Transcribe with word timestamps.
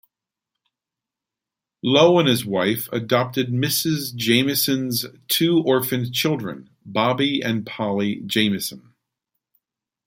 Lowe 1.83 2.17
and 2.17 2.27
his 2.27 2.43
wife 2.43 2.89
adopted 2.91 3.49
Mrs. 3.49 4.15
Jamieson's 4.15 5.05
two 5.27 5.61
orphaned 5.61 6.11
children, 6.11 6.71
Bobby 6.83 7.43
and 7.43 7.67
Polly 7.67 8.21
Jamieson. 8.25 8.93